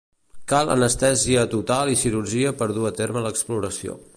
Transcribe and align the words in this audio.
Cal 0.51 0.71
anestèsia 0.75 1.43
total 1.51 1.93
i 1.93 1.99
cirurgia 2.05 2.55
per 2.63 2.69
dur 2.79 2.89
a 2.93 2.93
terme 3.03 3.25
l'exploració. 3.27 4.01